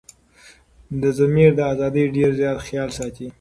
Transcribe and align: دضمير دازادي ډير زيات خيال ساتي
دضمير 1.01 1.49
دازادي 1.61 2.03
ډير 2.15 2.29
زيات 2.39 2.59
خيال 2.67 2.89
ساتي 2.97 3.25